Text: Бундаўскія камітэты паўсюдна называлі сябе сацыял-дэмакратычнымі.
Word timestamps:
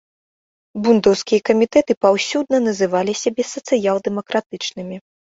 Бундаўскія 0.85 1.39
камітэты 1.49 1.93
паўсюдна 2.05 2.57
называлі 2.67 3.13
сябе 3.23 3.45
сацыял-дэмакратычнымі. 3.53 4.97